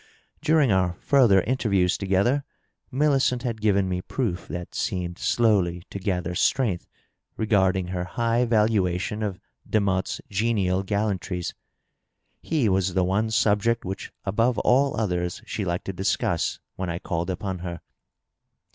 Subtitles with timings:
[0.41, 2.43] During our further interviews together
[2.89, 6.87] Millicent had given me proof that seem3 slowly to gather strength
[7.37, 11.53] regarding her hi^ valuation of Demotte's genial gallantries.
[12.41, 16.97] He was the one subject which above all others she liked to discuss when I
[16.97, 17.81] called upon her.